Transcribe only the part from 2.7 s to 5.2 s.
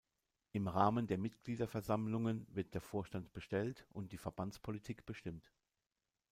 der Vorstand bestellt und die Verbandspolitik